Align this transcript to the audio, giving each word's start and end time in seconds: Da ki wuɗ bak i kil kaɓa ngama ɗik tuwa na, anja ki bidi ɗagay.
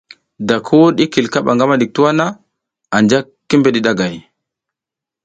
Da 0.47 0.55
ki 0.65 0.73
wuɗ 0.79 0.91
bak 0.97 1.01
i 1.03 1.05
kil 1.13 1.27
kaɓa 1.33 1.51
ngama 1.55 1.79
ɗik 1.79 1.91
tuwa 1.95 2.11
na, 2.19 2.25
anja 2.95 3.19
ki 3.47 3.55
bidi 3.63 3.79
ɗagay. 3.85 4.15